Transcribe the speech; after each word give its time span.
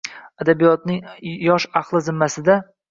Adabiyotning 0.45 1.03
yosh 1.51 1.71
ahli 1.83 2.05
zimmasida. 2.11 2.63